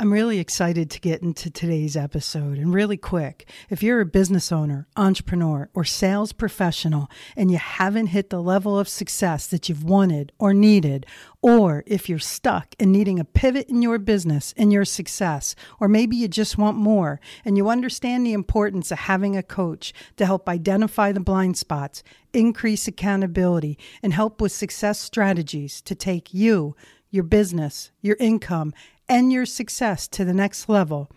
I'm 0.00 0.12
really 0.12 0.38
excited 0.38 0.90
to 0.90 1.00
get 1.00 1.22
into 1.22 1.50
today's 1.50 1.96
episode. 1.96 2.56
And 2.56 2.72
really 2.72 2.96
quick, 2.96 3.50
if 3.68 3.82
you're 3.82 4.00
a 4.00 4.06
business 4.06 4.52
owner, 4.52 4.86
entrepreneur, 4.96 5.70
or 5.74 5.82
sales 5.82 6.32
professional 6.32 7.10
and 7.36 7.50
you 7.50 7.56
haven't 7.56 8.06
hit 8.06 8.30
the 8.30 8.40
level 8.40 8.78
of 8.78 8.88
success 8.88 9.48
that 9.48 9.68
you've 9.68 9.82
wanted 9.82 10.30
or 10.38 10.54
needed, 10.54 11.04
or 11.42 11.82
if 11.84 12.08
you're 12.08 12.20
stuck 12.20 12.76
and 12.78 12.92
needing 12.92 13.18
a 13.18 13.24
pivot 13.24 13.68
in 13.68 13.82
your 13.82 13.98
business 13.98 14.54
and 14.56 14.72
your 14.72 14.84
success, 14.84 15.56
or 15.80 15.88
maybe 15.88 16.14
you 16.14 16.28
just 16.28 16.56
want 16.56 16.76
more 16.76 17.20
and 17.44 17.56
you 17.56 17.68
understand 17.68 18.24
the 18.24 18.34
importance 18.34 18.92
of 18.92 18.98
having 18.98 19.36
a 19.36 19.42
coach 19.42 19.92
to 20.16 20.24
help 20.24 20.48
identify 20.48 21.10
the 21.10 21.18
blind 21.18 21.56
spots, 21.56 22.04
increase 22.32 22.86
accountability, 22.86 23.76
and 24.00 24.12
help 24.12 24.40
with 24.40 24.52
success 24.52 25.00
strategies 25.00 25.82
to 25.82 25.96
take 25.96 26.32
you, 26.32 26.76
your 27.10 27.24
business, 27.24 27.90
your 28.00 28.16
income, 28.20 28.72
and 29.08 29.32
your 29.32 29.46
success 29.46 30.06
to 30.08 30.24
the 30.24 30.34
next 30.34 30.68
level. 30.68 31.10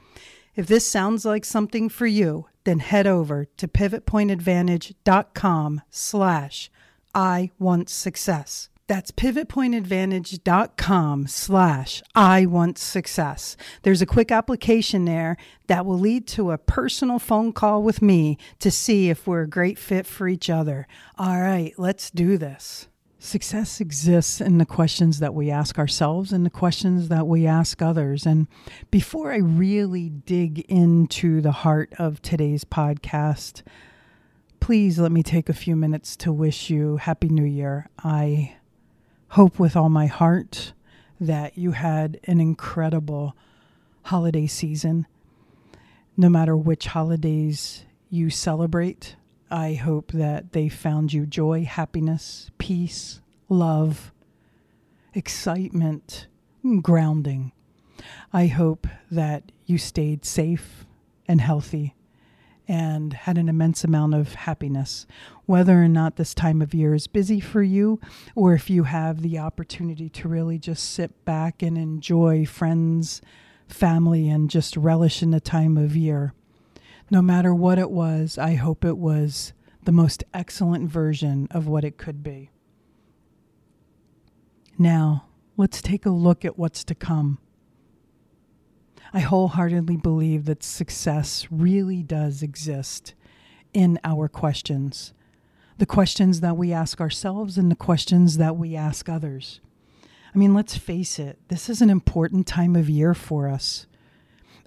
If 0.55 0.67
this 0.67 0.87
sounds 0.87 1.25
like 1.25 1.43
something 1.45 1.89
for 1.89 2.07
you, 2.07 2.47
then 2.63 2.79
head 2.79 3.07
over 3.07 3.45
to 3.57 3.67
pivotpointadvantage.com 3.67 5.81
slash 5.89 6.71
I 7.13 7.51
want 7.59 7.89
success. 7.89 8.69
That's 8.87 9.11
pivotpointadvantage.com 9.11 11.27
slash 11.27 12.01
I 12.13 12.45
want 12.45 12.77
success. 12.77 13.55
There's 13.83 14.01
a 14.01 14.05
quick 14.05 14.33
application 14.33 15.05
there 15.05 15.37
that 15.67 15.85
will 15.85 15.97
lead 15.97 16.27
to 16.27 16.51
a 16.51 16.57
personal 16.57 17.17
phone 17.17 17.53
call 17.53 17.83
with 17.83 18.01
me 18.01 18.37
to 18.59 18.69
see 18.69 19.09
if 19.09 19.25
we're 19.25 19.43
a 19.43 19.49
great 19.49 19.79
fit 19.79 20.05
for 20.05 20.27
each 20.27 20.49
other. 20.49 20.89
All 21.17 21.39
right, 21.39 21.73
let's 21.77 22.11
do 22.11 22.37
this. 22.37 22.89
Success 23.23 23.79
exists 23.79 24.41
in 24.41 24.57
the 24.57 24.65
questions 24.65 25.19
that 25.19 25.35
we 25.35 25.51
ask 25.51 25.77
ourselves 25.77 26.33
and 26.33 26.43
the 26.43 26.49
questions 26.49 27.09
that 27.09 27.27
we 27.27 27.45
ask 27.45 27.79
others. 27.79 28.25
And 28.25 28.47
before 28.89 29.31
I 29.31 29.37
really 29.37 30.09
dig 30.09 30.61
into 30.61 31.39
the 31.39 31.51
heart 31.51 31.93
of 31.99 32.19
today's 32.23 32.65
podcast, 32.65 33.61
please 34.59 34.97
let 34.97 35.11
me 35.11 35.21
take 35.21 35.49
a 35.49 35.53
few 35.53 35.75
minutes 35.75 36.15
to 36.15 36.33
wish 36.33 36.71
you 36.71 36.97
Happy 36.97 37.29
New 37.29 37.45
Year. 37.45 37.91
I 38.03 38.55
hope 39.27 39.59
with 39.59 39.75
all 39.75 39.89
my 39.89 40.07
heart 40.07 40.73
that 41.19 41.55
you 41.55 41.73
had 41.73 42.19
an 42.23 42.41
incredible 42.41 43.35
holiday 44.05 44.47
season. 44.47 45.05
No 46.17 46.27
matter 46.27 46.57
which 46.57 46.87
holidays 46.87 47.85
you 48.09 48.31
celebrate, 48.31 49.15
I 49.51 49.73
hope 49.73 50.13
that 50.13 50.53
they 50.53 50.69
found 50.69 51.11
you 51.11 51.25
joy, 51.25 51.65
happiness, 51.65 52.49
peace, 52.57 53.19
love, 53.49 54.13
excitement, 55.13 56.27
grounding. 56.81 57.51
I 58.31 58.47
hope 58.47 58.87
that 59.11 59.51
you 59.65 59.77
stayed 59.77 60.23
safe 60.23 60.85
and 61.27 61.41
healthy 61.41 61.95
and 62.65 63.11
had 63.11 63.37
an 63.37 63.49
immense 63.49 63.83
amount 63.83 64.13
of 64.13 64.35
happiness. 64.35 65.05
Whether 65.47 65.83
or 65.83 65.89
not 65.89 66.15
this 66.15 66.33
time 66.33 66.61
of 66.61 66.73
year 66.73 66.95
is 66.95 67.07
busy 67.07 67.41
for 67.41 67.61
you, 67.61 67.99
or 68.35 68.53
if 68.53 68.69
you 68.69 68.83
have 68.83 69.21
the 69.21 69.37
opportunity 69.37 70.07
to 70.07 70.29
really 70.29 70.59
just 70.59 70.91
sit 70.91 71.25
back 71.25 71.61
and 71.61 71.77
enjoy 71.77 72.45
friends, 72.45 73.21
family, 73.67 74.29
and 74.29 74.49
just 74.49 74.77
relish 74.77 75.21
in 75.21 75.31
the 75.31 75.41
time 75.41 75.75
of 75.77 75.93
year 75.97 76.33
no 77.11 77.21
matter 77.21 77.53
what 77.53 77.77
it 77.77 77.91
was, 77.91 78.37
I 78.37 78.55
hope 78.55 78.85
it 78.85 78.97
was 78.97 79.53
the 79.83 79.91
most 79.91 80.23
excellent 80.33 80.89
version 80.89 81.47
of 81.51 81.67
what 81.67 81.83
it 81.83 81.97
could 81.97 82.23
be. 82.23 82.49
Now, 84.77 85.25
let's 85.57 85.81
take 85.81 86.05
a 86.05 86.11
look 86.11 86.45
at 86.45 86.57
what's 86.57 86.85
to 86.85 86.95
come. 86.95 87.37
I 89.13 89.19
wholeheartedly 89.19 89.97
believe 89.97 90.45
that 90.45 90.63
success 90.63 91.47
really 91.51 92.01
does 92.01 92.41
exist 92.41 93.13
in 93.73 93.99
our 94.03 94.27
questions 94.27 95.13
the 95.77 95.85
questions 95.87 96.41
that 96.41 96.57
we 96.57 96.71
ask 96.71 97.01
ourselves 97.01 97.57
and 97.57 97.71
the 97.71 97.75
questions 97.75 98.37
that 98.37 98.55
we 98.55 98.75
ask 98.75 99.09
others. 99.09 99.61
I 100.33 100.37
mean, 100.37 100.53
let's 100.53 100.77
face 100.77 101.17
it, 101.17 101.39
this 101.47 101.69
is 101.69 101.81
an 101.81 101.89
important 101.89 102.45
time 102.45 102.75
of 102.75 102.87
year 102.87 103.15
for 103.15 103.47
us. 103.47 103.87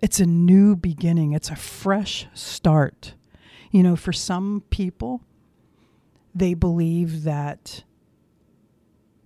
It's 0.04 0.20
a 0.20 0.26
new 0.26 0.76
beginning, 0.76 1.32
it's 1.32 1.48
a 1.48 1.56
fresh 1.56 2.26
start. 2.34 3.15
You 3.70 3.82
know, 3.82 3.97
for 3.97 4.12
some 4.12 4.62
people, 4.69 5.22
they 6.34 6.53
believe 6.53 7.22
that 7.22 7.84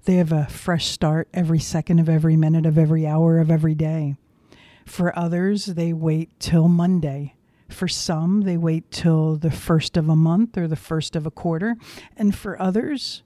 they 0.04 0.14
have 0.14 0.30
a 0.30 0.46
fresh 0.46 0.86
start 0.86 1.26
every 1.34 1.58
second 1.58 1.98
of 1.98 2.08
every 2.08 2.36
minute 2.36 2.64
of 2.64 2.78
every 2.78 3.08
hour 3.08 3.40
of 3.40 3.50
every 3.50 3.74
day. 3.74 4.18
For 4.86 5.18
others, 5.18 5.66
they 5.66 5.92
wait 5.92 6.38
till 6.38 6.68
Monday. 6.68 7.34
For 7.68 7.88
some, 7.88 8.42
they 8.42 8.56
wait 8.56 8.88
till 8.92 9.34
the 9.34 9.50
first 9.50 9.96
of 9.96 10.08
a 10.08 10.14
month 10.14 10.56
or 10.56 10.68
the 10.68 10.76
first 10.76 11.16
of 11.16 11.26
a 11.26 11.32
quarter. 11.32 11.74
And 12.16 12.36
for 12.36 12.62
others, 12.62 13.24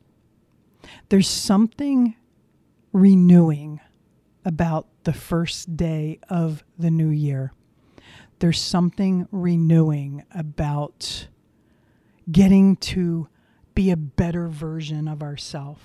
there's 1.11 1.29
something 1.29 2.17
renewing 2.95 3.79
about 4.45 4.87
the 5.05 5.13
first 5.13 5.77
day 5.77 6.19
of 6.29 6.65
the 6.79 6.91
new 6.91 7.09
year. 7.09 7.53
There's 8.39 8.61
something 8.61 9.29
renewing 9.31 10.25
about 10.35 11.29
getting 12.31 12.77
to 12.77 13.29
be 13.75 13.91
a 13.91 13.97
better 13.97 14.49
version 14.49 15.09
of 15.09 15.23
ourselves. 15.23 15.83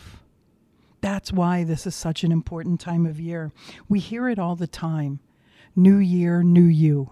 That's 1.01 1.31
why 1.31 1.63
this 1.63 1.85
is 1.85 1.95
such 1.95 2.23
an 2.23 2.31
important 2.31 2.79
time 2.79 3.05
of 3.05 3.19
year. 3.19 3.51
We 3.87 3.99
hear 3.99 4.27
it 4.27 4.39
all 4.39 4.55
the 4.55 4.67
time 4.67 5.19
New 5.75 5.97
Year, 5.97 6.41
New 6.41 6.65
You. 6.65 7.11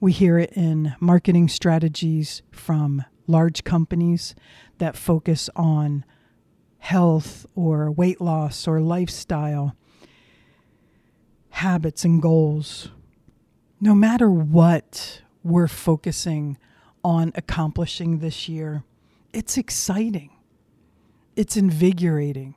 We 0.00 0.10
hear 0.10 0.38
it 0.38 0.52
in 0.54 0.96
marketing 0.98 1.48
strategies 1.48 2.42
from 2.50 3.04
large 3.28 3.62
companies 3.62 4.34
that 4.78 4.96
focus 4.96 5.48
on 5.54 6.04
health 6.78 7.46
or 7.54 7.90
weight 7.90 8.20
loss 8.20 8.66
or 8.66 8.80
lifestyle 8.80 9.76
habits 11.58 12.04
and 12.04 12.22
goals. 12.22 12.90
No 13.80 13.92
matter 13.92 14.30
what 14.30 15.22
we're 15.42 15.66
focusing 15.66 16.56
on 17.02 17.32
accomplishing 17.34 18.18
this 18.18 18.48
year, 18.48 18.84
it's 19.32 19.58
exciting. 19.58 20.30
It's 21.34 21.56
invigorating. 21.56 22.54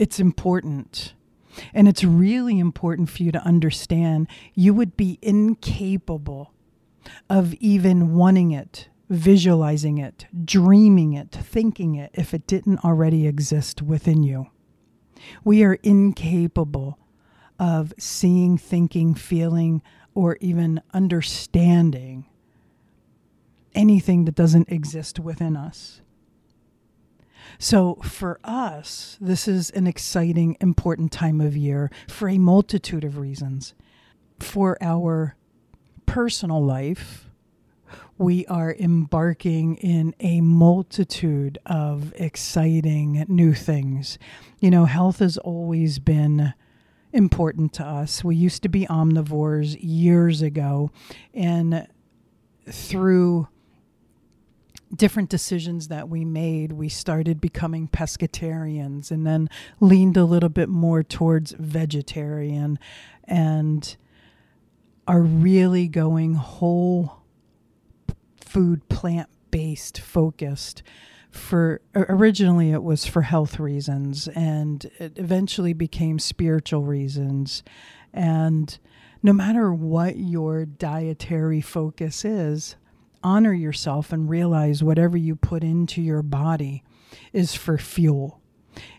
It's 0.00 0.18
important. 0.18 1.14
And 1.72 1.86
it's 1.86 2.02
really 2.02 2.58
important 2.58 3.10
for 3.10 3.22
you 3.22 3.30
to 3.30 3.42
understand 3.42 4.26
you 4.54 4.74
would 4.74 4.96
be 4.96 5.20
incapable 5.22 6.52
of 7.30 7.54
even 7.54 8.12
wanting 8.14 8.50
it, 8.50 8.88
visualizing 9.08 9.98
it, 9.98 10.26
dreaming 10.44 11.12
it, 11.12 11.30
thinking 11.30 11.94
it 11.94 12.10
if 12.14 12.34
it 12.34 12.48
didn't 12.48 12.84
already 12.84 13.28
exist 13.28 13.82
within 13.82 14.24
you. 14.24 14.48
We 15.44 15.62
are 15.62 15.74
incapable 15.84 16.98
of 17.58 17.92
seeing, 17.98 18.58
thinking, 18.58 19.14
feeling, 19.14 19.82
or 20.14 20.36
even 20.40 20.80
understanding 20.92 22.26
anything 23.74 24.24
that 24.24 24.34
doesn't 24.34 24.70
exist 24.70 25.20
within 25.20 25.56
us. 25.56 26.00
So, 27.58 27.96
for 28.02 28.40
us, 28.42 29.16
this 29.20 29.46
is 29.46 29.70
an 29.70 29.86
exciting, 29.86 30.56
important 30.60 31.12
time 31.12 31.40
of 31.40 31.56
year 31.56 31.90
for 32.08 32.28
a 32.28 32.38
multitude 32.38 33.04
of 33.04 33.18
reasons. 33.18 33.74
For 34.40 34.76
our 34.80 35.36
personal 36.06 36.62
life, 36.62 37.30
we 38.18 38.46
are 38.46 38.74
embarking 38.74 39.76
in 39.76 40.14
a 40.20 40.40
multitude 40.40 41.58
of 41.66 42.12
exciting 42.16 43.24
new 43.28 43.54
things. 43.54 44.18
You 44.60 44.70
know, 44.70 44.86
health 44.86 45.20
has 45.20 45.38
always 45.38 45.98
been 45.98 46.54
important 47.16 47.72
to 47.74 47.84
us. 47.84 48.22
We 48.22 48.36
used 48.36 48.62
to 48.62 48.68
be 48.68 48.86
omnivores 48.86 49.76
years 49.80 50.42
ago, 50.42 50.90
and 51.34 51.88
through 52.68 53.48
different 54.94 55.28
decisions 55.28 55.88
that 55.88 56.08
we 56.08 56.24
made, 56.24 56.72
we 56.72 56.88
started 56.88 57.40
becoming 57.40 57.88
pescatarians 57.88 59.10
and 59.10 59.26
then 59.26 59.48
leaned 59.80 60.16
a 60.16 60.24
little 60.24 60.48
bit 60.48 60.68
more 60.68 61.02
towards 61.02 61.52
vegetarian 61.52 62.78
and 63.24 63.96
are 65.08 65.22
really 65.22 65.88
going 65.88 66.34
whole 66.34 67.22
food, 68.40 68.88
plant 68.88 69.28
based 69.50 70.00
focused. 70.00 70.82
For 71.36 71.80
originally, 71.94 72.72
it 72.72 72.82
was 72.82 73.06
for 73.06 73.22
health 73.22 73.60
reasons, 73.60 74.26
and 74.28 74.84
it 74.98 75.12
eventually 75.16 75.72
became 75.72 76.18
spiritual 76.18 76.82
reasons. 76.82 77.62
And 78.12 78.76
no 79.22 79.32
matter 79.32 79.72
what 79.72 80.16
your 80.16 80.64
dietary 80.64 81.60
focus 81.60 82.24
is, 82.24 82.76
honor 83.22 83.52
yourself 83.52 84.12
and 84.12 84.28
realize 84.28 84.82
whatever 84.82 85.16
you 85.16 85.36
put 85.36 85.62
into 85.62 86.00
your 86.00 86.22
body 86.22 86.82
is 87.32 87.54
for 87.54 87.78
fuel. 87.78 88.40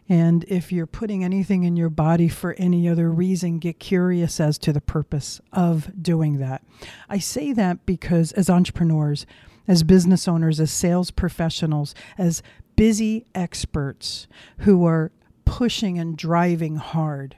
And 0.09 0.45
if 0.47 0.71
you're 0.71 0.87
putting 0.87 1.23
anything 1.23 1.63
in 1.63 1.75
your 1.75 1.89
body 1.89 2.27
for 2.27 2.53
any 2.53 2.87
other 2.87 3.11
reason, 3.11 3.59
get 3.59 3.79
curious 3.79 4.39
as 4.39 4.57
to 4.59 4.73
the 4.73 4.81
purpose 4.81 5.41
of 5.51 5.91
doing 6.01 6.39
that. 6.39 6.63
I 7.09 7.19
say 7.19 7.53
that 7.53 7.85
because 7.85 8.31
as 8.31 8.49
entrepreneurs, 8.49 9.25
as 9.67 9.83
business 9.83 10.27
owners, 10.27 10.59
as 10.59 10.71
sales 10.71 11.11
professionals, 11.11 11.93
as 12.17 12.41
busy 12.75 13.25
experts 13.35 14.27
who 14.59 14.85
are 14.85 15.11
pushing 15.45 15.97
and 15.97 16.17
driving 16.17 16.77
hard, 16.77 17.35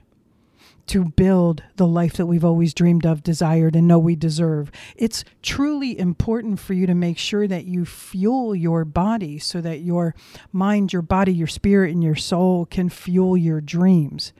to 0.90 1.04
build 1.04 1.62
the 1.76 1.86
life 1.86 2.14
that 2.14 2.26
we've 2.26 2.44
always 2.44 2.74
dreamed 2.74 3.06
of, 3.06 3.22
desired, 3.22 3.76
and 3.76 3.86
know 3.86 3.98
we 3.98 4.16
deserve. 4.16 4.72
It's 4.96 5.24
truly 5.40 5.96
important 5.96 6.58
for 6.58 6.74
you 6.74 6.84
to 6.88 6.96
make 6.96 7.16
sure 7.16 7.46
that 7.46 7.64
you 7.64 7.84
fuel 7.84 8.56
your 8.56 8.84
body 8.84 9.38
so 9.38 9.60
that 9.60 9.82
your 9.82 10.16
mind, 10.52 10.92
your 10.92 11.02
body, 11.02 11.32
your 11.32 11.46
spirit, 11.46 11.92
and 11.92 12.02
your 12.02 12.16
soul 12.16 12.66
can 12.66 12.88
fuel 12.88 13.36
your 13.36 13.60
dreams. 13.60 14.32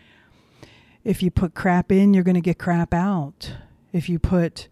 If 1.04 1.22
you 1.22 1.30
put 1.30 1.54
crap 1.54 1.92
in, 1.92 2.14
you're 2.14 2.24
going 2.24 2.34
to 2.34 2.40
get 2.40 2.58
crap 2.58 2.92
out. 2.92 3.54
If 3.92 4.08
you 4.08 4.18
put 4.18 4.66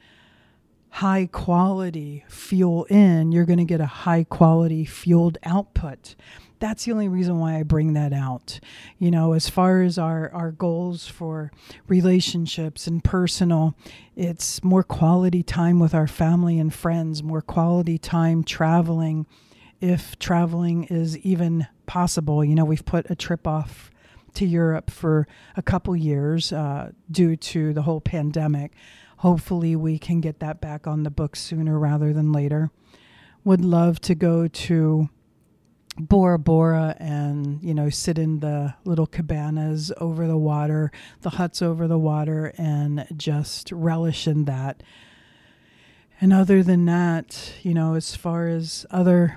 high 0.90 1.28
quality 1.30 2.24
fuel 2.28 2.84
in, 2.84 3.32
you're 3.32 3.44
going 3.44 3.58
to 3.58 3.64
get 3.64 3.80
a 3.80 3.86
high 3.86 4.24
quality 4.24 4.84
fueled 4.84 5.38
output 5.44 6.14
that's 6.60 6.84
the 6.84 6.92
only 6.92 7.08
reason 7.08 7.38
why 7.38 7.58
I 7.58 7.62
bring 7.62 7.92
that 7.94 8.12
out. 8.12 8.60
You 8.98 9.10
know, 9.10 9.32
as 9.32 9.48
far 9.48 9.82
as 9.82 9.98
our, 9.98 10.30
our 10.32 10.50
goals 10.50 11.06
for 11.06 11.50
relationships 11.86 12.86
and 12.86 13.02
personal, 13.02 13.74
it's 14.16 14.62
more 14.64 14.82
quality 14.82 15.42
time 15.42 15.78
with 15.78 15.94
our 15.94 16.06
family 16.06 16.58
and 16.58 16.72
friends, 16.72 17.22
more 17.22 17.42
quality 17.42 17.98
time 17.98 18.42
traveling, 18.42 19.26
if 19.80 20.18
traveling 20.18 20.84
is 20.84 21.16
even 21.18 21.66
possible. 21.86 22.44
You 22.44 22.54
know, 22.54 22.64
we've 22.64 22.84
put 22.84 23.10
a 23.10 23.14
trip 23.14 23.46
off 23.46 23.90
to 24.34 24.44
Europe 24.44 24.90
for 24.90 25.26
a 25.56 25.62
couple 25.62 25.96
years 25.96 26.52
uh, 26.52 26.92
due 27.10 27.36
to 27.36 27.72
the 27.72 27.82
whole 27.82 28.00
pandemic. 28.00 28.72
Hopefully, 29.18 29.74
we 29.74 29.98
can 29.98 30.20
get 30.20 30.40
that 30.40 30.60
back 30.60 30.86
on 30.86 31.02
the 31.02 31.10
books 31.10 31.40
sooner 31.40 31.78
rather 31.78 32.12
than 32.12 32.32
later. 32.32 32.70
Would 33.44 33.64
love 33.64 34.00
to 34.02 34.14
go 34.14 34.46
to 34.46 35.08
Bora 35.98 36.38
Bora 36.38 36.94
and 37.00 37.60
you 37.62 37.74
know 37.74 37.90
sit 37.90 38.18
in 38.18 38.38
the 38.38 38.74
little 38.84 39.06
cabanas 39.06 39.92
over 39.98 40.26
the 40.26 40.38
water, 40.38 40.92
the 41.22 41.30
huts 41.30 41.60
over 41.60 41.88
the 41.88 41.98
water, 41.98 42.52
and 42.56 43.06
just 43.16 43.72
relish 43.72 44.28
in 44.28 44.44
that. 44.44 44.82
And 46.20 46.32
other 46.32 46.62
than 46.62 46.84
that, 46.86 47.52
you 47.62 47.74
know, 47.74 47.94
as 47.94 48.14
far 48.14 48.48
as 48.48 48.86
other 48.90 49.36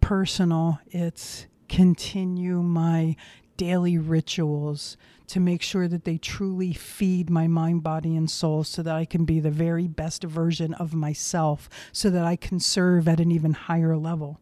personal, 0.00 0.80
it's 0.88 1.46
continue 1.68 2.62
my 2.62 3.16
daily 3.56 3.98
rituals 3.98 4.96
to 5.30 5.40
make 5.40 5.62
sure 5.62 5.88
that 5.88 6.04
they 6.04 6.18
truly 6.18 6.72
feed 6.72 7.30
my 7.30 7.46
mind, 7.46 7.82
body, 7.82 8.16
and 8.16 8.30
soul 8.30 8.64
so 8.64 8.82
that 8.82 8.94
I 8.94 9.04
can 9.04 9.24
be 9.24 9.40
the 9.40 9.50
very 9.50 9.88
best 9.88 10.24
version 10.24 10.74
of 10.74 10.94
myself, 10.94 11.68
so 11.92 12.10
that 12.10 12.24
I 12.24 12.36
can 12.36 12.60
serve 12.60 13.08
at 13.08 13.20
an 13.20 13.30
even 13.30 13.52
higher 13.52 13.96
level. 13.96 14.40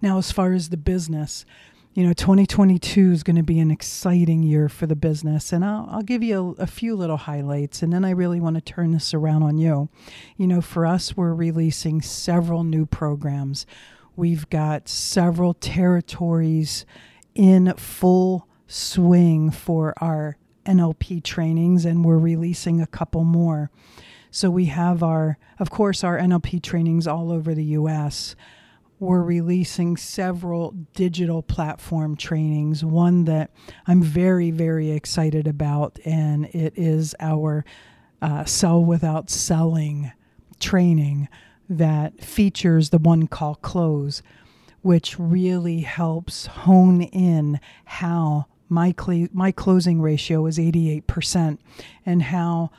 Now, 0.00 0.18
as 0.18 0.32
far 0.32 0.52
as 0.52 0.68
the 0.68 0.76
business, 0.76 1.44
you 1.94 2.06
know, 2.06 2.12
2022 2.14 3.12
is 3.12 3.22
going 3.22 3.36
to 3.36 3.42
be 3.42 3.58
an 3.60 3.70
exciting 3.70 4.42
year 4.42 4.68
for 4.68 4.86
the 4.86 4.96
business. 4.96 5.52
And 5.52 5.64
I'll, 5.64 5.86
I'll 5.90 6.02
give 6.02 6.22
you 6.22 6.56
a, 6.58 6.62
a, 6.62 6.66
few 6.66 6.96
little 6.96 7.18
highlights. 7.18 7.82
And 7.82 7.92
then 7.92 8.04
I 8.04 8.10
really 8.10 8.40
want 8.40 8.56
to 8.56 8.62
turn 8.62 8.92
this 8.92 9.12
around 9.12 9.42
on 9.42 9.58
you. 9.58 9.90
You 10.38 10.46
know, 10.46 10.62
for 10.62 10.86
us, 10.86 11.16
we're 11.16 11.34
releasing 11.34 12.00
several 12.00 12.64
new 12.64 12.86
programs. 12.86 13.66
We've 14.16 14.48
got 14.48 14.88
several 14.88 15.52
territories 15.52 16.86
in 17.34 17.74
full 17.76 18.48
swing 18.72 19.50
for 19.50 19.94
our 20.00 20.36
NLP 20.66 21.22
trainings, 21.22 21.84
and 21.84 22.04
we're 22.04 22.18
releasing 22.18 22.80
a 22.80 22.86
couple 22.86 23.24
more. 23.24 23.70
So 24.30 24.50
we 24.50 24.66
have 24.66 25.02
our, 25.02 25.38
of 25.58 25.70
course, 25.70 26.02
our 26.02 26.18
NLP 26.18 26.62
trainings 26.62 27.06
all 27.06 27.30
over 27.30 27.54
the 27.54 27.64
US 27.64 28.34
we're 29.02 29.20
releasing 29.20 29.96
several 29.96 30.70
digital 30.94 31.42
platform 31.42 32.14
trainings. 32.14 32.84
One 32.84 33.24
that 33.24 33.50
I'm 33.88 34.00
very, 34.00 34.52
very 34.52 34.92
excited 34.92 35.48
about, 35.48 35.98
and 36.04 36.46
it 36.46 36.72
is 36.76 37.12
our 37.18 37.64
uh, 38.22 38.44
Sell 38.44 38.84
Without 38.84 39.28
Selling 39.28 40.12
training 40.60 41.28
that 41.68 42.22
features 42.22 42.90
the 42.90 42.98
one 42.98 43.26
call 43.26 43.56
close, 43.56 44.22
which 44.82 45.18
really 45.18 45.80
helps 45.80 46.46
hone 46.46 47.02
in 47.02 47.58
how 47.84 48.46
my, 48.72 48.94
cl- 48.98 49.28
my 49.32 49.52
closing 49.52 50.00
ratio 50.00 50.46
is 50.46 50.58
88% 50.58 51.58
and 52.04 52.22
how 52.22 52.70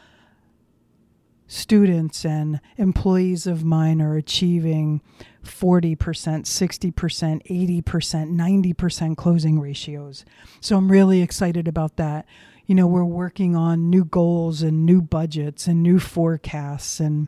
students 1.47 2.25
and 2.25 2.59
employees 2.77 3.45
of 3.45 3.63
mine 3.63 4.01
are 4.01 4.15
achieving 4.15 5.01
40%, 5.43 5.95
60%, 5.97 7.83
80%, 7.83 8.73
90% 8.73 9.17
closing 9.17 9.59
ratios. 9.59 10.25
So 10.61 10.77
I'm 10.77 10.91
really 10.91 11.21
excited 11.21 11.67
about 11.67 11.97
that. 11.97 12.25
You 12.65 12.75
know, 12.75 12.87
we're 12.87 13.03
working 13.03 13.55
on 13.55 13.89
new 13.89 14.05
goals 14.05 14.61
and 14.61 14.85
new 14.85 15.01
budgets 15.01 15.67
and 15.67 15.83
new 15.83 15.99
forecasts 15.99 16.99
and 16.99 17.27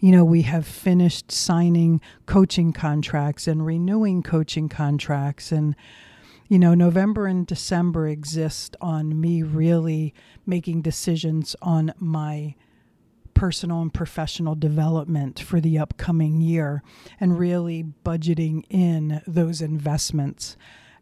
you 0.00 0.10
know, 0.10 0.24
we 0.24 0.42
have 0.42 0.66
finished 0.66 1.30
signing 1.30 2.00
coaching 2.26 2.72
contracts 2.72 3.46
and 3.46 3.64
renewing 3.64 4.22
coaching 4.22 4.68
contracts 4.68 5.52
and 5.52 5.76
you 6.50 6.58
know, 6.58 6.74
November 6.74 7.28
and 7.28 7.46
December 7.46 8.08
exist 8.08 8.76
on 8.80 9.20
me 9.20 9.40
really 9.40 10.12
making 10.44 10.82
decisions 10.82 11.54
on 11.62 11.94
my 11.96 12.56
personal 13.34 13.80
and 13.80 13.94
professional 13.94 14.56
development 14.56 15.38
for 15.38 15.60
the 15.60 15.78
upcoming 15.78 16.40
year 16.40 16.82
and 17.20 17.38
really 17.38 17.84
budgeting 18.04 18.64
in 18.68 19.22
those 19.28 19.62
investments. 19.62 20.56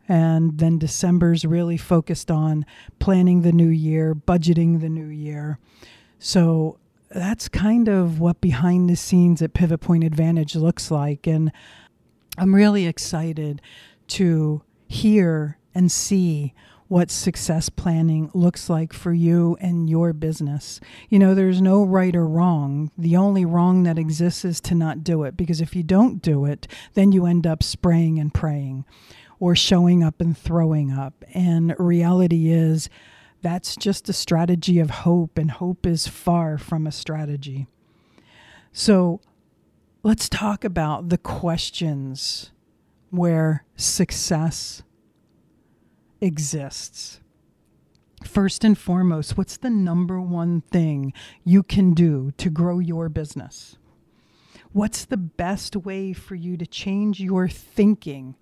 And 0.07 0.59
then 0.59 0.77
December's 0.77 1.47
really 1.47 1.79
focused 1.79 2.31
on 2.31 2.67
planning 2.99 3.41
the 3.41 3.51
new 3.51 3.69
year, 3.69 4.15
budgeting 4.15 4.83
the 4.83 4.91
new 4.91 5.09
year. 5.09 5.59
So 6.19 6.79
that's 7.09 7.49
kind 7.49 7.89
of 7.89 8.21
what 8.21 8.43
behind 8.43 8.91
the 8.91 8.97
scenes 8.97 9.41
at 9.41 9.55
Pivot 9.55 9.81
Point 9.81 10.05
Advantage 10.05 10.55
looks 10.55 10.91
like. 10.91 11.27
And 11.27 11.51
I'm 12.37 12.55
really 12.55 12.87
excited 12.87 13.63
to 14.09 14.63
hear 14.89 15.59
and 15.75 15.93
see 15.93 16.55
what 16.89 17.11
success 17.11 17.69
planning 17.69 18.31
looks 18.33 18.71
like 18.71 18.95
for 18.95 19.13
you 19.13 19.57
and 19.61 19.91
your 19.91 20.15
business. 20.15 20.81
You 21.11 21.19
know, 21.19 21.35
there's 21.35 21.61
no 21.61 21.85
right 21.85 22.17
or 22.17 22.27
wrong. 22.27 22.91
The 22.97 23.17
only 23.17 23.45
wrong 23.45 23.83
that 23.83 23.99
exists 23.99 24.45
is 24.45 24.61
to 24.63 24.75
not 24.75 25.05
do 25.05 25.23
it 25.25 25.37
because 25.37 25.61
if 25.61 25.77
you 25.77 25.83
don't 25.83 26.23
do 26.23 26.47
it, 26.47 26.67
then 26.95 27.13
you 27.13 27.27
end 27.27 27.47
up 27.47 27.63
spraying 27.63 28.19
and 28.19 28.33
praying 28.33 28.87
or 29.39 29.55
showing 29.55 30.03
up 30.03 30.21
and 30.21 30.37
throwing 30.37 30.91
up. 30.91 31.25
And 31.35 31.75
reality 31.79 32.51
is 32.51 32.89
that's 33.43 33.77
just 33.77 34.09
a 34.09 34.13
strategy 34.13 34.81
of 34.81 34.91
hope, 34.91 35.39
and 35.39 35.51
hope 35.51 35.87
is 35.87 36.09
far 36.09 36.59
from 36.59 36.87
a 36.87 36.93
strategy. 36.93 37.69
So 38.73 39.21
let's 40.03 40.29
talk 40.29 40.65
about 40.65 41.09
the 41.09 41.19
questions 41.19 42.51
where 43.11 43.65
success 43.77 44.83
exists. 46.21 47.21
First 48.25 48.65
and 48.65 48.77
foremost, 48.77 49.39
what's 49.39 49.57
the 49.57 49.71
number 49.71 50.21
one 50.21 50.63
thing 50.63 51.13
you 51.45 51.63
can 51.63 51.95
do 51.95 52.33
to 52.37 52.51
grow 52.51 52.79
your 52.79 53.09
business? 53.09 53.79
What's 54.73 55.05
the 55.05 55.17
best 55.17 55.77
way 55.77 56.13
for 56.13 56.35
you 56.35 56.57
to 56.57 56.67
change 56.67 57.21
your 57.21 57.49
thinking? 57.49 58.35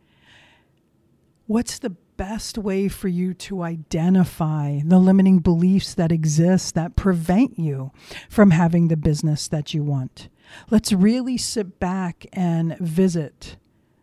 What's 1.46 1.78
the 1.78 1.90
best 2.16 2.58
way 2.58 2.88
for 2.88 3.08
you 3.08 3.34
to 3.34 3.62
identify 3.62 4.80
the 4.84 4.98
limiting 4.98 5.38
beliefs 5.38 5.94
that 5.94 6.10
exist 6.10 6.74
that 6.74 6.96
prevent 6.96 7.58
you 7.58 7.92
from 8.28 8.50
having 8.50 8.88
the 8.88 8.96
business 8.96 9.46
that 9.48 9.74
you 9.74 9.84
want? 9.84 10.28
Let's 10.70 10.92
really 10.92 11.36
sit 11.36 11.78
back 11.78 12.26
and 12.32 12.76
visit 12.78 13.56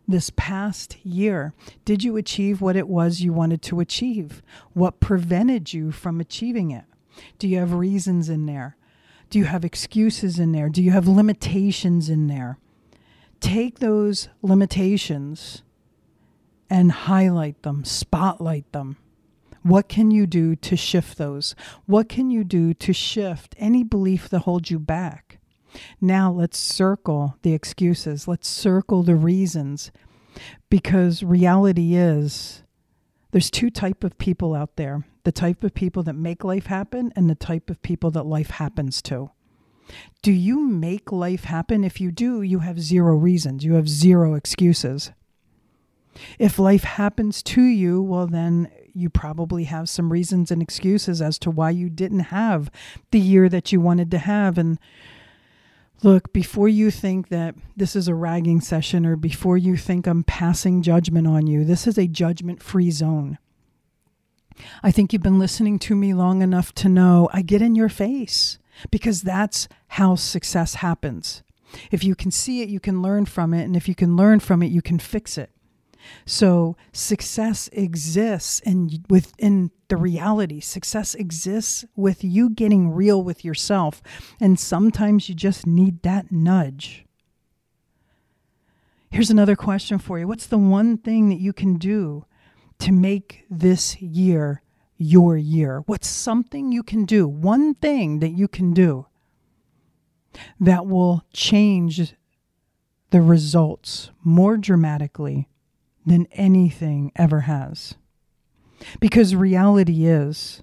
this 0.06 0.30
past 0.36 0.96
year. 1.04 1.52
Did 1.84 2.04
you 2.04 2.16
achieve 2.16 2.60
what 2.60 2.76
it 2.76 2.88
was 2.88 3.20
you 3.20 3.32
wanted 3.32 3.62
to 3.62 3.80
achieve? 3.80 4.42
What 4.72 5.00
prevented 5.00 5.72
you 5.72 5.90
from 5.90 6.20
achieving 6.20 6.70
it? 6.70 6.84
Do 7.38 7.48
you 7.48 7.58
have 7.58 7.72
reasons 7.72 8.28
in 8.28 8.46
there? 8.46 8.76
Do 9.30 9.38
you 9.38 9.46
have 9.46 9.64
excuses 9.64 10.38
in 10.38 10.52
there? 10.52 10.68
Do 10.68 10.82
you 10.82 10.90
have 10.90 11.08
limitations 11.08 12.08
in 12.08 12.26
there? 12.26 12.58
Take 13.40 13.78
those 13.78 14.28
limitations 14.42 15.62
and 16.70 16.92
highlight 16.92 17.62
them, 17.62 17.84
spotlight 17.84 18.70
them. 18.72 18.96
What 19.62 19.88
can 19.88 20.10
you 20.10 20.26
do 20.26 20.56
to 20.56 20.76
shift 20.76 21.16
those? 21.16 21.54
What 21.86 22.08
can 22.08 22.30
you 22.30 22.44
do 22.44 22.74
to 22.74 22.92
shift 22.92 23.54
any 23.58 23.82
belief 23.82 24.28
that 24.28 24.40
holds 24.40 24.70
you 24.70 24.78
back? 24.78 25.33
Now 26.00 26.30
let's 26.30 26.58
circle 26.58 27.36
the 27.42 27.52
excuses. 27.52 28.28
Let's 28.28 28.48
circle 28.48 29.02
the 29.02 29.16
reasons 29.16 29.90
because 30.70 31.22
reality 31.22 31.94
is 31.94 32.62
there's 33.32 33.50
two 33.50 33.70
type 33.70 34.04
of 34.04 34.18
people 34.18 34.54
out 34.54 34.76
there. 34.76 35.04
The 35.24 35.32
type 35.32 35.64
of 35.64 35.74
people 35.74 36.02
that 36.04 36.14
make 36.14 36.44
life 36.44 36.66
happen 36.66 37.12
and 37.16 37.28
the 37.28 37.34
type 37.34 37.70
of 37.70 37.82
people 37.82 38.10
that 38.12 38.26
life 38.26 38.50
happens 38.50 39.00
to. 39.02 39.30
Do 40.22 40.32
you 40.32 40.60
make 40.60 41.12
life 41.12 41.44
happen? 41.44 41.84
If 41.84 42.00
you 42.00 42.10
do, 42.10 42.42
you 42.42 42.60
have 42.60 42.80
zero 42.80 43.16
reasons. 43.16 43.64
You 43.64 43.74
have 43.74 43.88
zero 43.88 44.34
excuses. 44.34 45.12
If 46.38 46.58
life 46.58 46.84
happens 46.84 47.42
to 47.42 47.62
you, 47.62 48.00
well, 48.00 48.26
then 48.26 48.70
you 48.94 49.10
probably 49.10 49.64
have 49.64 49.88
some 49.88 50.12
reasons 50.12 50.50
and 50.50 50.62
excuses 50.62 51.20
as 51.20 51.38
to 51.40 51.50
why 51.50 51.70
you 51.70 51.90
didn't 51.90 52.20
have 52.20 52.70
the 53.10 53.18
year 53.18 53.48
that 53.48 53.72
you 53.72 53.80
wanted 53.80 54.10
to 54.12 54.18
have. 54.18 54.56
And 54.56 54.78
look, 56.02 56.32
before 56.32 56.68
you 56.68 56.90
think 56.90 57.28
that 57.28 57.54
this 57.76 57.96
is 57.96 58.08
a 58.08 58.14
ragging 58.14 58.60
session 58.60 59.06
or 59.06 59.16
before 59.16 59.56
you 59.56 59.76
think 59.76 60.06
I'm 60.06 60.24
passing 60.24 60.82
judgment 60.82 61.26
on 61.26 61.46
you, 61.46 61.64
this 61.64 61.86
is 61.86 61.98
a 61.98 62.06
judgment 62.06 62.62
free 62.62 62.90
zone. 62.90 63.38
I 64.82 64.90
think 64.90 65.12
you've 65.12 65.22
been 65.22 65.38
listening 65.38 65.78
to 65.80 65.94
me 65.94 66.14
long 66.14 66.42
enough 66.42 66.72
to 66.76 66.88
know 66.88 67.28
I 67.32 67.42
get 67.42 67.62
in 67.62 67.74
your 67.74 67.88
face 67.88 68.58
because 68.90 69.22
that's 69.22 69.68
how 69.88 70.14
success 70.14 70.76
happens. 70.76 71.42
If 71.90 72.04
you 72.04 72.14
can 72.14 72.30
see 72.30 72.62
it, 72.62 72.68
you 72.68 72.80
can 72.80 73.02
learn 73.02 73.26
from 73.26 73.52
it. 73.52 73.64
And 73.64 73.76
if 73.76 73.88
you 73.88 73.94
can 73.94 74.16
learn 74.16 74.40
from 74.40 74.62
it, 74.62 74.68
you 74.68 74.82
can 74.82 74.98
fix 74.98 75.36
it. 75.36 75.50
So 76.26 76.76
success 76.92 77.68
exists 77.72 78.60
and 78.64 79.04
within 79.08 79.70
the 79.88 79.96
reality. 79.96 80.60
Success 80.60 81.14
exists 81.14 81.84
with 81.96 82.24
you 82.24 82.50
getting 82.50 82.90
real 82.90 83.22
with 83.22 83.44
yourself. 83.44 84.02
And 84.40 84.58
sometimes 84.58 85.28
you 85.28 85.34
just 85.34 85.66
need 85.66 86.02
that 86.02 86.32
nudge. 86.32 87.04
Here's 89.10 89.30
another 89.30 89.56
question 89.56 89.98
for 89.98 90.18
you. 90.18 90.26
What's 90.26 90.46
the 90.46 90.58
one 90.58 90.98
thing 90.98 91.28
that 91.28 91.38
you 91.40 91.52
can 91.52 91.76
do 91.76 92.24
to 92.80 92.92
make 92.92 93.44
this 93.48 94.00
year 94.02 94.62
your 94.96 95.36
year? 95.36 95.82
What's 95.86 96.08
something 96.08 96.72
you 96.72 96.82
can 96.82 97.04
do? 97.04 97.28
One 97.28 97.74
thing 97.74 98.18
that 98.18 98.30
you 98.30 98.48
can 98.48 98.74
do 98.74 99.06
that 100.58 100.86
will 100.86 101.24
change 101.32 102.14
the 103.10 103.20
results 103.20 104.10
more 104.24 104.56
dramatically 104.56 105.48
than 106.04 106.26
anything 106.32 107.12
ever 107.14 107.42
has. 107.42 107.94
Because 109.00 109.34
reality 109.34 110.06
is, 110.06 110.62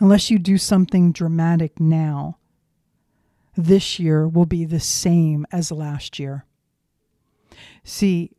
unless 0.00 0.30
you 0.30 0.38
do 0.38 0.58
something 0.58 1.12
dramatic 1.12 1.78
now, 1.80 2.38
this 3.56 3.98
year 3.98 4.26
will 4.28 4.46
be 4.46 4.64
the 4.64 4.80
same 4.80 5.46
as 5.50 5.72
last 5.72 6.18
year. 6.18 6.44
See, 7.82 8.32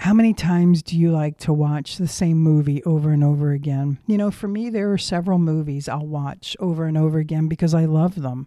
how 0.00 0.14
many 0.14 0.32
times 0.32 0.82
do 0.82 0.96
you 0.96 1.10
like 1.10 1.38
to 1.38 1.52
watch 1.52 1.96
the 1.96 2.06
same 2.06 2.38
movie 2.38 2.82
over 2.84 3.10
and 3.10 3.24
over 3.24 3.50
again? 3.52 3.98
You 4.06 4.16
know, 4.16 4.30
for 4.30 4.46
me, 4.46 4.70
there 4.70 4.92
are 4.92 4.98
several 4.98 5.38
movies 5.38 5.88
I'll 5.88 6.06
watch 6.06 6.56
over 6.60 6.86
and 6.86 6.96
over 6.96 7.18
again 7.18 7.48
because 7.48 7.74
I 7.74 7.84
love 7.84 8.14
them. 8.22 8.46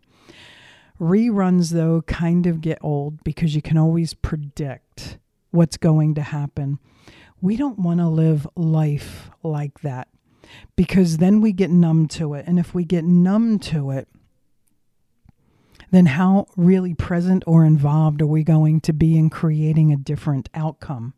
Reruns, 0.99 1.71
though, 1.71 2.03
kind 2.03 2.47
of 2.47 2.61
get 2.61 2.77
old 2.81 3.23
because 3.23 3.53
you 3.53 3.61
can 3.61 3.77
always 3.77 4.13
predict 4.13 5.17
what's 5.49 5.75
going 5.75 6.15
to 6.15 6.21
happen. 6.21 6.79
We 7.41 7.57
don't 7.57 7.79
want 7.79 7.99
to 7.99 8.07
live 8.07 8.47
life 8.55 9.31
like 9.43 9.81
that 9.81 10.07
because 10.75 11.17
then 11.17 11.41
we 11.41 11.51
get 11.51 11.71
numb 11.71 12.07
to 12.09 12.35
it. 12.35 12.45
And 12.47 12.59
if 12.59 12.73
we 12.73 12.85
get 12.85 13.03
numb 13.03 13.57
to 13.59 13.91
it, 13.91 14.07
then 15.89 16.05
how 16.05 16.45
really 16.55 16.93
present 16.93 17.43
or 17.45 17.65
involved 17.65 18.21
are 18.21 18.27
we 18.27 18.43
going 18.43 18.79
to 18.81 18.93
be 18.93 19.17
in 19.17 19.29
creating 19.29 19.91
a 19.91 19.97
different 19.97 20.49
outcome? 20.53 21.13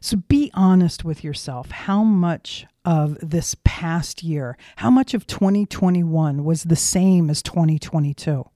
So 0.00 0.16
be 0.16 0.50
honest 0.54 1.04
with 1.04 1.24
yourself. 1.24 1.70
How 1.70 2.02
much 2.02 2.66
of 2.84 3.16
this 3.20 3.56
past 3.64 4.22
year, 4.22 4.56
how 4.76 4.90
much 4.90 5.14
of 5.14 5.26
2021 5.26 6.44
was 6.44 6.64
the 6.64 6.76
same 6.76 7.30
as 7.30 7.42
2022? 7.42 8.48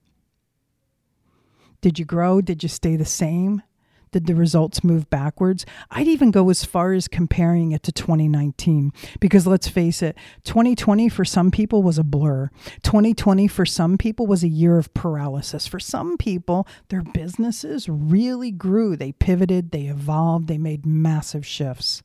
Did 1.80 1.98
you 1.98 2.04
grow? 2.04 2.40
Did 2.40 2.62
you 2.62 2.68
stay 2.68 2.96
the 2.96 3.04
same? 3.04 3.62
Did 4.10 4.26
the 4.26 4.34
results 4.34 4.82
move 4.82 5.10
backwards? 5.10 5.66
I'd 5.90 6.08
even 6.08 6.30
go 6.30 6.48
as 6.50 6.64
far 6.64 6.92
as 6.92 7.08
comparing 7.08 7.72
it 7.72 7.82
to 7.84 7.92
2019 7.92 8.92
because 9.20 9.46
let's 9.46 9.68
face 9.68 10.02
it, 10.02 10.16
2020 10.44 11.08
for 11.08 11.24
some 11.24 11.50
people 11.50 11.82
was 11.82 11.98
a 11.98 12.04
blur. 12.04 12.50
2020 12.82 13.48
for 13.48 13.66
some 13.66 13.98
people 13.98 14.26
was 14.26 14.42
a 14.42 14.48
year 14.48 14.78
of 14.78 14.92
paralysis. 14.94 15.66
For 15.66 15.80
some 15.80 16.16
people, 16.16 16.66
their 16.88 17.02
businesses 17.02 17.88
really 17.88 18.50
grew. 18.50 18.96
They 18.96 19.12
pivoted, 19.12 19.70
they 19.70 19.82
evolved, 19.82 20.48
they 20.48 20.58
made 20.58 20.86
massive 20.86 21.46
shifts. 21.46 22.02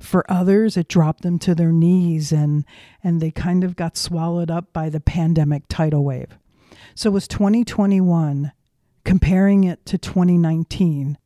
For 0.00 0.30
others, 0.30 0.76
it 0.76 0.88
dropped 0.88 1.22
them 1.22 1.38
to 1.40 1.54
their 1.54 1.72
knees 1.72 2.32
and, 2.32 2.64
and 3.02 3.20
they 3.20 3.30
kind 3.30 3.64
of 3.64 3.76
got 3.76 3.96
swallowed 3.96 4.50
up 4.50 4.72
by 4.72 4.88
the 4.88 5.00
pandemic 5.00 5.64
tidal 5.68 6.04
wave. 6.04 6.38
So 6.94 7.10
was 7.10 7.28
2021 7.28 8.52
comparing 9.08 9.64
it 9.64 9.86
to 9.86 9.96
2019, 9.96 11.16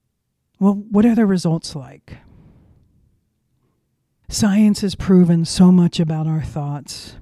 well, 0.61 0.75
what 0.75 1.05
are 1.05 1.17
the 1.17 1.27
results 1.27 1.75
like? 1.75 2.19
Science 4.29 4.83
has 4.83 4.95
proven 4.95 5.45
so 5.45 5.73
much 5.73 5.99
about 5.99 6.29
our 6.29 6.43
thoughts. 6.43 7.17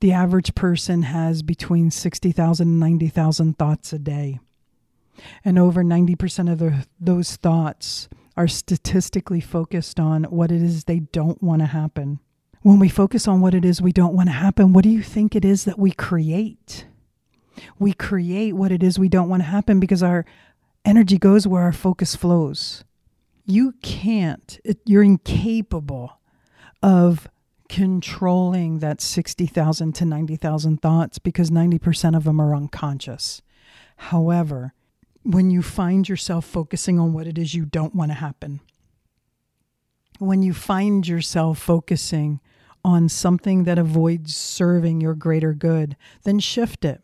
The 0.00 0.10
average 0.10 0.56
person 0.56 1.02
has 1.02 1.42
between 1.42 1.92
60,000 1.92 2.66
and 2.66 2.80
90,000 2.80 3.58
thoughts 3.58 3.92
a 3.92 4.00
day. 4.00 4.40
And 5.44 5.56
over 5.56 5.84
90% 5.84 6.50
of 6.50 6.58
the, 6.58 6.84
those 6.98 7.36
thoughts 7.36 8.08
are 8.36 8.48
statistically 8.48 9.40
focused 9.40 10.00
on 10.00 10.24
what 10.24 10.50
it 10.50 10.62
is 10.62 10.82
they 10.82 10.98
don't 10.98 11.40
want 11.40 11.62
to 11.62 11.66
happen. 11.66 12.18
When 12.62 12.80
we 12.80 12.88
focus 12.88 13.28
on 13.28 13.40
what 13.40 13.54
it 13.54 13.64
is 13.64 13.80
we 13.80 13.92
don't 13.92 14.16
want 14.16 14.30
to 14.30 14.34
happen, 14.34 14.72
what 14.72 14.82
do 14.82 14.90
you 14.90 15.04
think 15.04 15.36
it 15.36 15.44
is 15.44 15.64
that 15.64 15.78
we 15.78 15.92
create? 15.92 16.86
We 17.78 17.92
create 17.92 18.54
what 18.54 18.72
it 18.72 18.82
is 18.82 18.98
we 18.98 19.08
don't 19.08 19.28
want 19.28 19.42
to 19.42 19.48
happen 19.48 19.80
because 19.80 20.02
our 20.02 20.24
energy 20.84 21.18
goes 21.18 21.46
where 21.46 21.62
our 21.62 21.72
focus 21.72 22.16
flows. 22.16 22.84
You 23.44 23.74
can't, 23.82 24.58
it, 24.64 24.78
you're 24.84 25.02
incapable 25.02 26.20
of 26.82 27.28
controlling 27.68 28.80
that 28.80 29.00
60,000 29.00 29.94
to 29.94 30.04
90,000 30.04 30.82
thoughts 30.82 31.18
because 31.18 31.50
90% 31.50 32.16
of 32.16 32.24
them 32.24 32.40
are 32.40 32.54
unconscious. 32.54 33.42
However, 33.96 34.74
when 35.22 35.50
you 35.50 35.62
find 35.62 36.08
yourself 36.08 36.44
focusing 36.44 36.98
on 36.98 37.12
what 37.12 37.26
it 37.26 37.38
is 37.38 37.54
you 37.54 37.64
don't 37.64 37.94
want 37.94 38.10
to 38.10 38.16
happen, 38.16 38.60
when 40.18 40.42
you 40.42 40.52
find 40.52 41.06
yourself 41.06 41.58
focusing 41.58 42.40
on 42.84 43.08
something 43.08 43.64
that 43.64 43.78
avoids 43.78 44.34
serving 44.34 45.00
your 45.00 45.14
greater 45.14 45.52
good, 45.52 45.96
then 46.24 46.38
shift 46.38 46.84
it. 46.84 47.02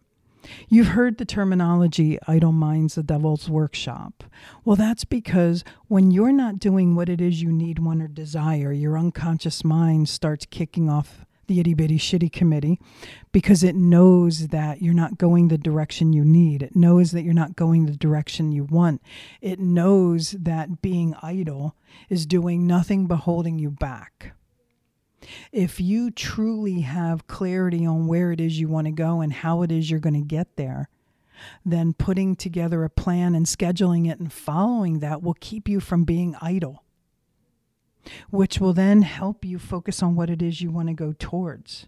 You've 0.69 0.89
heard 0.89 1.19
the 1.19 1.25
terminology 1.25 2.19
idle 2.27 2.53
minds, 2.53 2.95
the 2.95 3.03
devil's 3.03 3.49
workshop. 3.49 4.25
Well, 4.65 4.77
that's 4.77 5.05
because 5.05 5.65
when 5.89 6.11
you're 6.11 6.33
not 6.33 6.59
doing 6.59 6.95
what 6.95 7.09
it 7.09 7.21
is 7.21 7.43
you 7.43 7.53
need, 7.53 7.79
want, 7.79 8.03
or 8.03 8.09
desire, 8.09 8.73
your 8.73 8.99
unconscious 8.99 9.65
mind 9.65 10.09
starts 10.09 10.47
kicking 10.47 10.89
off 10.89 11.25
the 11.47 11.61
itty 11.61 11.75
bitty 11.75 11.99
shitty 11.99 12.33
committee 12.33 12.81
because 13.33 13.63
it 13.63 13.77
knows 13.77 14.49
that 14.49 14.83
you're 14.83 14.95
not 14.95 15.19
going 15.19 15.49
the 15.49 15.59
direction 15.59 16.13
you 16.13 16.25
need. 16.25 16.63
It 16.63 16.75
knows 16.75 17.13
that 17.13 17.23
you're 17.23 17.35
not 17.35 17.57
going 17.57 17.87
the 17.87 17.97
direction 17.97 18.53
you 18.53 18.65
want. 18.65 19.01
It 19.41 19.61
knows 19.61 20.33
that 20.33 20.83
being 20.83 21.15
idle 21.23 21.77
is 22.09 22.27
doing 22.27 22.67
nothing 22.67 23.07
but 23.07 23.19
holding 23.19 23.59
you 23.59 23.71
back. 23.71 24.36
If 25.53 25.81
you 25.81 26.11
truly 26.11 26.81
have 26.81 27.27
clarity 27.27 27.87
on 27.87 28.07
where 28.07 28.33
it 28.33 28.41
is 28.41 28.61
you 28.61 28.69
want 28.69 28.87
to 28.87 28.93
go 28.93 29.21
and 29.21 29.33
how 29.33 29.63
it 29.63 29.73
is 29.73 29.91
you're 29.91 30.01
going 30.01 30.15
to 30.15 30.21
get 30.21 30.57
there, 30.57 30.89
then 31.65 31.93
putting 31.93 32.37
together 32.37 32.85
a 32.85 32.91
plan 32.91 33.35
and 33.35 33.47
scheduling 33.47 34.11
it 34.11 34.19
and 34.19 34.33
following 34.33 35.01
that 35.01 35.23
will 35.23 35.37
keep 35.41 35.69
you 35.69 35.81
from 35.81 36.05
being 36.05 36.37
idle, 36.41 36.85
which 38.31 38.61
will 38.61 38.73
then 38.73 39.03
help 39.03 39.45
you 39.45 39.59
focus 39.59 40.03
on 40.03 40.15
what 40.15 40.31
it 40.31 40.43
is 40.43 40.61
you 40.61 40.71
want 40.71 40.89
to 40.89 40.95
go 40.95 41.15
towards. 41.19 41.87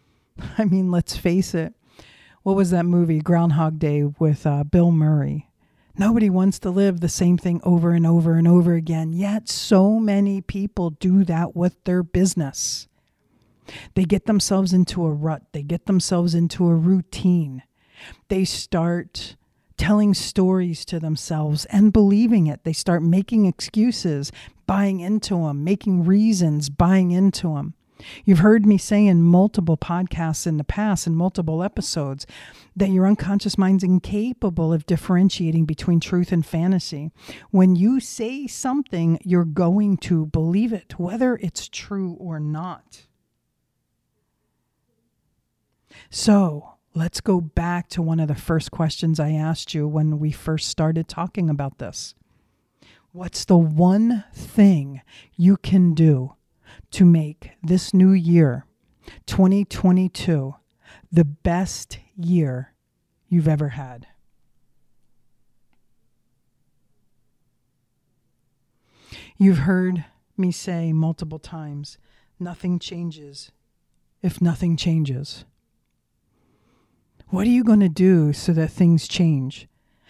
I 0.58 0.64
mean, 0.64 0.90
let's 0.90 1.16
face 1.16 1.54
it, 1.54 1.74
what 2.42 2.56
was 2.56 2.70
that 2.70 2.86
movie, 2.86 3.20
Groundhog 3.20 3.78
Day, 3.78 4.04
with 4.04 4.46
uh, 4.46 4.64
Bill 4.64 4.90
Murray? 4.90 5.49
Nobody 5.98 6.30
wants 6.30 6.58
to 6.60 6.70
live 6.70 7.00
the 7.00 7.08
same 7.08 7.36
thing 7.36 7.60
over 7.64 7.92
and 7.92 8.06
over 8.06 8.34
and 8.34 8.46
over 8.46 8.74
again. 8.74 9.12
Yet, 9.12 9.48
so 9.48 9.98
many 9.98 10.40
people 10.40 10.90
do 10.90 11.24
that 11.24 11.54
with 11.54 11.82
their 11.84 12.02
business. 12.02 12.88
They 13.94 14.04
get 14.04 14.26
themselves 14.26 14.72
into 14.72 15.04
a 15.04 15.12
rut, 15.12 15.42
they 15.52 15.62
get 15.62 15.86
themselves 15.86 16.34
into 16.34 16.68
a 16.68 16.74
routine. 16.74 17.62
They 18.28 18.44
start 18.44 19.36
telling 19.76 20.14
stories 20.14 20.84
to 20.86 21.00
themselves 21.00 21.64
and 21.66 21.92
believing 21.92 22.46
it. 22.46 22.64
They 22.64 22.72
start 22.72 23.02
making 23.02 23.46
excuses, 23.46 24.32
buying 24.66 25.00
into 25.00 25.36
them, 25.36 25.64
making 25.64 26.04
reasons, 26.04 26.68
buying 26.68 27.12
into 27.12 27.54
them. 27.54 27.74
You've 28.24 28.40
heard 28.40 28.66
me 28.66 28.78
say 28.78 29.06
in 29.06 29.22
multiple 29.22 29.76
podcasts 29.76 30.46
in 30.46 30.56
the 30.56 30.64
past, 30.64 31.06
in 31.06 31.14
multiple 31.14 31.62
episodes, 31.62 32.26
that 32.76 32.90
your 32.90 33.06
unconscious 33.06 33.58
mind's 33.58 33.84
incapable 33.84 34.72
of 34.72 34.86
differentiating 34.86 35.64
between 35.64 36.00
truth 36.00 36.32
and 36.32 36.44
fantasy. 36.44 37.10
When 37.50 37.76
you 37.76 38.00
say 38.00 38.46
something, 38.46 39.18
you're 39.24 39.44
going 39.44 39.96
to 39.98 40.26
believe 40.26 40.72
it, 40.72 40.98
whether 40.98 41.36
it's 41.36 41.68
true 41.68 42.16
or 42.18 42.40
not. 42.40 43.06
So 46.08 46.74
let's 46.94 47.20
go 47.20 47.40
back 47.40 47.88
to 47.90 48.02
one 48.02 48.20
of 48.20 48.28
the 48.28 48.34
first 48.34 48.70
questions 48.70 49.20
I 49.20 49.30
asked 49.30 49.74
you 49.74 49.86
when 49.86 50.18
we 50.18 50.32
first 50.32 50.68
started 50.68 51.08
talking 51.08 51.50
about 51.50 51.78
this. 51.78 52.14
What's 53.12 53.44
the 53.44 53.58
one 53.58 54.24
thing 54.32 55.02
you 55.36 55.56
can 55.56 55.94
do 55.94 56.36
to 56.92 57.04
make 57.04 57.52
this 57.62 57.94
new 57.94 58.12
year, 58.12 58.66
2022, 59.26 60.54
the 61.12 61.24
best 61.24 61.98
year 62.16 62.72
you've 63.28 63.48
ever 63.48 63.70
had. 63.70 64.06
You've 69.36 69.58
heard 69.58 70.04
me 70.36 70.52
say 70.52 70.92
multiple 70.92 71.38
times 71.38 71.98
nothing 72.38 72.78
changes 72.78 73.52
if 74.22 74.40
nothing 74.40 74.76
changes. 74.76 75.44
What 77.28 77.46
are 77.46 77.50
you 77.50 77.64
going 77.64 77.80
to 77.80 77.88
do 77.88 78.32
so 78.32 78.52
that 78.52 78.70
things 78.70 79.06
change? 79.06 79.68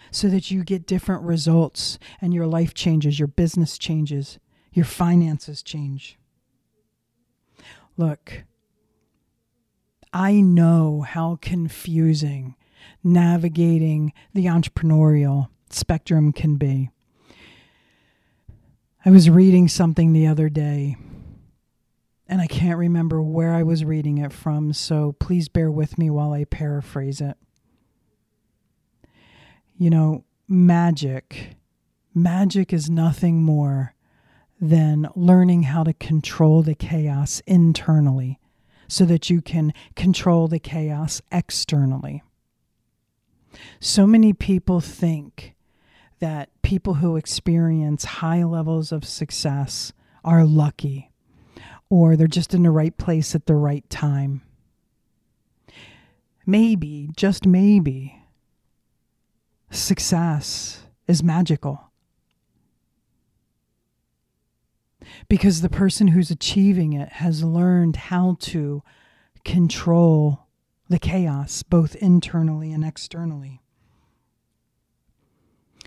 So 0.09 0.27
that 0.27 0.51
you 0.51 0.63
get 0.63 0.87
different 0.87 1.23
results 1.23 1.97
and 2.19 2.33
your 2.33 2.47
life 2.47 2.73
changes, 2.73 3.19
your 3.19 3.27
business 3.27 3.77
changes, 3.77 4.39
your 4.73 4.85
finances 4.85 5.63
change. 5.63 6.17
Look, 8.01 8.45
I 10.11 10.41
know 10.41 11.01
how 11.01 11.37
confusing 11.39 12.55
navigating 13.03 14.11
the 14.33 14.45
entrepreneurial 14.45 15.49
spectrum 15.69 16.33
can 16.33 16.55
be. 16.55 16.89
I 19.05 19.11
was 19.11 19.29
reading 19.29 19.67
something 19.67 20.13
the 20.13 20.25
other 20.25 20.49
day, 20.49 20.97
and 22.27 22.41
I 22.41 22.47
can't 22.47 22.79
remember 22.79 23.21
where 23.21 23.53
I 23.53 23.61
was 23.61 23.85
reading 23.85 24.17
it 24.17 24.33
from, 24.33 24.73
so 24.73 25.11
please 25.19 25.47
bear 25.47 25.69
with 25.69 25.99
me 25.99 26.09
while 26.09 26.33
I 26.33 26.45
paraphrase 26.45 27.21
it. 27.21 27.37
You 29.77 29.91
know, 29.91 30.23
magic. 30.47 31.55
Magic 32.15 32.73
is 32.73 32.89
nothing 32.89 33.43
more 33.43 33.93
than 34.61 35.09
learning 35.15 35.63
how 35.63 35.83
to 35.83 35.93
control 35.93 36.61
the 36.61 36.75
chaos 36.75 37.41
internally 37.47 38.39
so 38.87 39.03
that 39.05 39.29
you 39.29 39.41
can 39.41 39.73
control 39.95 40.47
the 40.47 40.59
chaos 40.59 41.19
externally. 41.31 42.21
So 43.79 44.05
many 44.05 44.33
people 44.33 44.79
think 44.79 45.55
that 46.19 46.49
people 46.61 46.95
who 46.95 47.17
experience 47.17 48.05
high 48.05 48.43
levels 48.43 48.91
of 48.91 49.03
success 49.03 49.91
are 50.23 50.45
lucky 50.45 51.09
or 51.89 52.15
they're 52.15 52.27
just 52.27 52.53
in 52.53 52.63
the 52.63 52.69
right 52.69 52.95
place 52.97 53.33
at 53.33 53.47
the 53.47 53.55
right 53.55 53.89
time. 53.89 54.43
Maybe, 56.45 57.09
just 57.15 57.45
maybe, 57.45 58.23
success 59.69 60.85
is 61.07 61.23
magical. 61.23 61.90
Because 65.27 65.61
the 65.61 65.69
person 65.69 66.09
who's 66.09 66.31
achieving 66.31 66.93
it 66.93 67.09
has 67.13 67.43
learned 67.43 67.95
how 67.95 68.37
to 68.39 68.83
control 69.43 70.47
the 70.89 70.99
chaos, 70.99 71.63
both 71.63 71.95
internally 71.95 72.71
and 72.71 72.83
externally. 72.83 73.61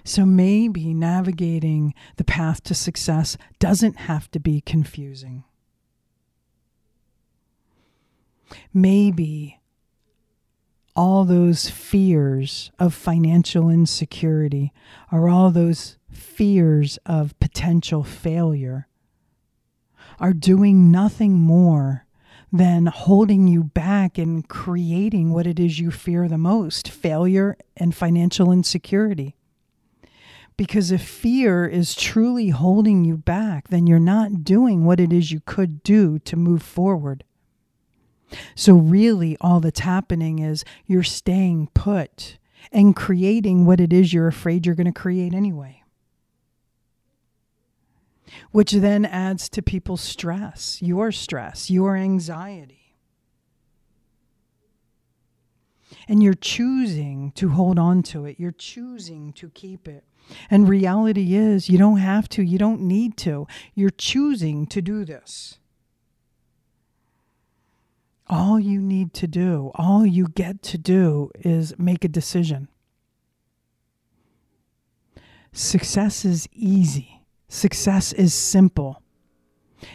So 0.05 0.27
maybe 0.27 0.92
navigating 0.92 1.94
the 2.16 2.24
path 2.24 2.62
to 2.64 2.74
success 2.74 3.38
doesn't 3.59 3.96
have 4.00 4.31
to 4.33 4.40
be 4.40 4.61
confusing. 4.61 5.44
Maybe 8.72 9.61
all 10.94 11.24
those 11.24 11.68
fears 11.70 12.70
of 12.79 12.94
financial 12.94 13.68
insecurity 13.68 14.72
or 15.11 15.29
all 15.29 15.50
those 15.50 15.98
fears 16.11 16.98
of 17.05 17.38
potential 17.40 18.05
failure 18.05 18.87
are 20.20 20.33
doing 20.33 20.90
nothing 20.90 21.33
more 21.33 22.07
than 22.53 22.87
holding 22.87 23.48
you 23.48 23.64
back 23.64 24.16
and 24.16 24.48
creating 24.48 25.33
what 25.33 25.46
it 25.46 25.59
is 25.59 25.81
you 25.81 25.90
fear 25.90 26.29
the 26.29 26.38
most 26.38 26.88
failure 26.88 27.57
and 27.77 27.94
financial 27.94 28.53
insecurity. 28.53 29.35
Because 30.57 30.92
if 30.92 31.03
fear 31.03 31.66
is 31.66 31.96
truly 31.96 32.50
holding 32.50 33.05
you 33.05 33.16
back, 33.16 33.68
then 33.68 33.88
you're 33.88 33.98
not 33.98 34.44
doing 34.44 34.85
what 34.85 35.00
it 35.00 35.12
is 35.12 35.33
you 35.33 35.40
could 35.44 35.83
do 35.83 36.20
to 36.20 36.37
move 36.37 36.62
forward. 36.62 37.24
So, 38.55 38.74
really, 38.74 39.37
all 39.40 39.59
that's 39.59 39.81
happening 39.81 40.38
is 40.38 40.64
you're 40.87 41.03
staying 41.03 41.70
put 41.74 42.38
and 42.70 42.94
creating 42.94 43.66
what 43.66 43.81
it 43.81 43.92
is 43.92 44.12
you're 44.12 44.29
afraid 44.29 44.64
you're 44.64 44.74
going 44.74 44.87
to 44.87 44.92
create 44.92 45.35
anyway 45.35 45.84
which 48.51 48.73
then 48.73 49.05
adds 49.05 49.49
to 49.51 49.62
people's 49.62 50.01
stress, 50.01 50.81
your 50.83 51.12
stress, 51.12 51.70
your 51.70 51.97
anxiety. 51.97 52.97
And 56.09 56.23
you're 56.23 56.35
choosing 56.35 57.33
to 57.33 57.51
hold 57.51 57.79
on 57.79 58.03
to 58.05 58.25
it, 58.25 58.38
you're 58.38 58.53
choosing 58.53 59.33
to 59.35 59.51
keep 59.51 59.88
it. 59.88 60.05
And 60.51 60.68
reality 60.68 61.35
is, 61.35 61.68
you 61.68 61.79
don't 61.79 61.99
have 61.99 62.29
to, 62.31 62.42
you 62.42 62.59
don't 62.59 62.81
need 62.81 63.16
to. 63.18 63.47
You're 63.75 63.90
choosing 63.90 64.66
to 64.68 64.81
do 64.81 65.05
this. 65.05 65.59
All 68.27 68.59
you 68.59 68.81
need 68.81 69.12
to 69.14 69.27
do, 69.27 69.70
all 69.75 70.07
you 70.07 70.29
get 70.29 70.62
to 70.62 70.79
do 70.79 71.31
is 71.40 71.79
make 71.79 72.05
a 72.05 72.09
decision. 72.09 72.68
Success 75.53 76.25
is 76.25 76.49
easy. 76.53 77.23
Success 77.55 78.12
is 78.12 78.35
simple. 78.35 79.01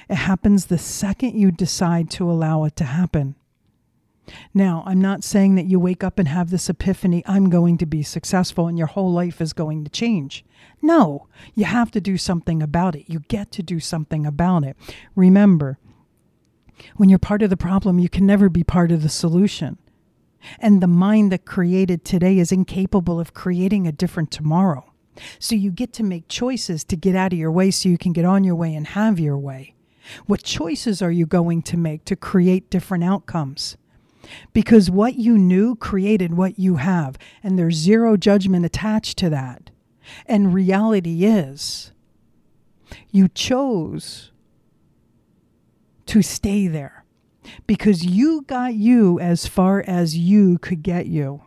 It 0.10 0.15
happens 0.15 0.67
the 0.67 0.78
second 0.78 1.38
you 1.38 1.52
decide 1.52 2.10
to 2.12 2.32
allow 2.32 2.63
it 2.63 2.78
to 2.78 2.86
happen. 2.86 3.36
Now, 4.54 4.82
I'm 4.86 5.02
not 5.02 5.26
saying 5.26 5.56
that 5.56 5.65
you 5.65 5.78
wake 5.78 6.02
up 6.02 6.19
and 6.19 6.30
have 6.30 6.52
this 6.52 6.69
epiphany, 6.69 7.22
I'm 7.28 7.50
going 7.50 7.78
to 7.80 7.86
be 7.86 8.02
successful 8.02 8.67
and 8.67 8.78
your 8.78 8.88
whole 8.88 9.12
life 9.12 9.41
is 9.41 9.52
going 9.52 9.84
to 9.84 9.89
change. 9.89 10.45
No, 10.82 11.28
you 11.54 11.65
have 11.65 11.91
to 11.91 12.00
do 12.00 12.17
something 12.17 12.63
about 12.63 12.95
it. 12.95 13.10
You 13.10 13.19
get 13.28 13.52
to 13.52 13.62
do 13.62 13.82
something 13.82 14.26
about 14.26 14.63
it. 14.63 14.78
Remember, 15.13 15.78
when 16.95 17.10
you're 17.10 17.19
part 17.19 17.41
of 17.41 17.50
the 17.50 17.58
problem, 17.58 18.00
you 18.00 18.08
can 18.08 18.26
never 18.26 18.48
be 18.48 18.63
part 18.63 18.89
of 18.89 19.04
the 19.04 19.10
solution. 19.10 19.78
And 20.60 20.82
the 20.82 20.88
mind 20.88 21.30
that 21.34 21.43
created 21.43 22.06
today 22.06 22.39
is 22.39 22.54
incapable 22.54 23.19
of 23.19 23.34
creating 23.34 23.86
a 23.86 23.91
different 23.91 24.32
tomorrow. 24.32 24.89
So 25.39 25.55
you 25.55 25.71
get 25.71 25.93
to 25.93 26.03
make 26.03 26.27
choices 26.27 26.84
to 26.86 26.95
get 26.95 27.15
out 27.15 27.34
of 27.34 27.39
your 27.39 27.51
way 27.51 27.71
so 27.71 27.89
you 27.89 27.97
can 27.97 28.13
get 28.13 28.25
on 28.25 28.43
your 28.43 28.55
way 28.55 28.73
and 28.73 28.88
have 28.88 29.19
your 29.19 29.38
way. 29.38 29.75
What 30.25 30.43
choices 30.43 31.01
are 31.01 31.12
you 31.12 31.25
going 31.25 31.62
to 31.63 31.77
make 31.77 32.05
to 32.05 32.15
create 32.15 32.69
different 32.69 33.03
outcomes? 33.03 33.77
Because 34.53 34.89
what 34.89 35.15
you 35.15 35.38
knew 35.38 35.75
created 35.75 36.36
what 36.36 36.60
you 36.60 36.75
have, 36.77 37.17
and 37.43 37.58
there's 37.58 37.75
zero 37.75 38.17
judgment 38.17 38.65
attached 38.65 39.17
to 39.19 39.29
that. 39.29 39.69
And 40.25 40.53
reality 40.53 41.25
is, 41.25 41.91
you 43.12 43.27
chose 43.27 44.32
to 46.08 46.21
stay 46.21 46.67
there 46.67 47.05
because 47.67 48.03
you 48.03 48.41
got 48.43 48.73
you 48.73 49.19
as 49.19 49.47
far 49.47 49.84
as 49.86 50.17
you 50.17 50.58
could 50.58 50.82
get 50.82 51.05
you. 51.05 51.41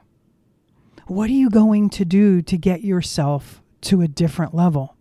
What 1.07 1.29
are 1.31 1.35
you 1.35 1.51
going 1.51 1.91
to 1.91 2.05
do 2.05 2.43
to 2.43 2.57
get 2.57 2.83
yourself 2.83 3.62
to 3.83 4.01
a 4.01 4.09
different 4.09 4.55
level. 4.55 4.97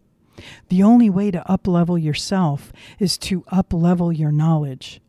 The 0.69 0.83
only 0.83 1.09
way 1.09 1.31
to 1.31 1.49
up 1.49 1.67
level 1.67 1.97
yourself 1.97 2.71
is 2.99 3.17
to 3.19 3.43
up 3.47 3.73
level 3.73 4.11
your 4.11 4.31
knowledge. 4.31 5.01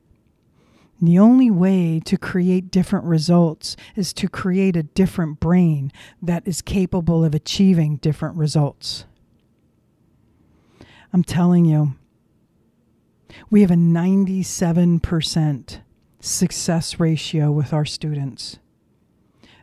The 1.00 1.18
only 1.18 1.50
way 1.50 2.00
to 2.04 2.16
create 2.16 2.70
different 2.70 3.06
results 3.06 3.76
is 3.96 4.12
to 4.14 4.28
create 4.28 4.76
a 4.76 4.84
different 4.84 5.40
brain 5.40 5.90
that 6.20 6.46
is 6.46 6.62
capable 6.62 7.24
of 7.24 7.34
achieving 7.34 7.96
different 7.96 8.36
results. 8.36 9.04
I'm 11.12 11.24
telling 11.24 11.64
you, 11.64 11.94
we 13.50 13.62
have 13.62 13.70
a 13.70 13.74
97% 13.74 15.80
success 16.20 17.00
ratio 17.00 17.50
with 17.50 17.72
our 17.72 17.84
students. 17.84 18.58